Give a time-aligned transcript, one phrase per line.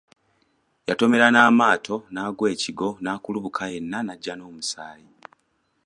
[0.87, 5.09] Yatomera Namaato n'agwa ekigwo n'akulubuka yenna n'ajja n'omusaayi.